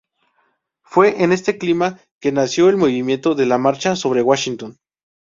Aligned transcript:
Fue 0.83 1.21
en 1.21 1.31
este 1.31 1.59
clima 1.59 1.99
que 2.19 2.31
nació 2.31 2.69
el 2.69 2.75
Movimiento 2.77 3.35
de 3.35 3.45
la 3.45 3.59
Marcha 3.59 3.95
sobre 3.95 4.23
Washington. 4.23 4.79